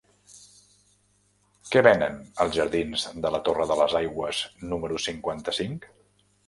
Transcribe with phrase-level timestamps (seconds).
[1.75, 2.17] Què venen
[2.47, 5.93] als jardins de la Torre de les Aigües número cinquanta-cinc?